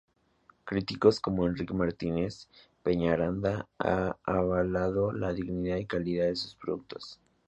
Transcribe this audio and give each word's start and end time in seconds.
Críticos 0.65 1.19
como 1.19 1.45
Enrique 1.45 1.75
Martínez 1.75 2.49
Peñaranda 2.81 3.67
han 3.77 4.15
alabado 4.23 5.11
la 5.13 5.31
dignidad 5.31 5.77
y 5.77 5.85
calidad 5.85 6.25
de 6.25 6.35
sus 6.35 6.55
productos. 6.55 7.19